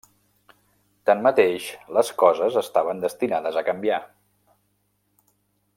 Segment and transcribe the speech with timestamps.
[1.09, 1.67] Tanmateix,
[1.97, 4.01] les coses estaven destinades a canviar.